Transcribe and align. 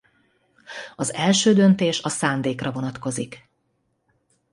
Az 0.95 1.13
első 1.13 1.53
döntés 1.53 2.01
a 2.01 2.09
szándékra 2.09 2.71
vonatkozik. 2.71 3.49